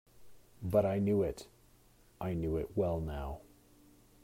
[0.63, 1.45] But I knew it,
[2.19, 3.41] I knew it well now.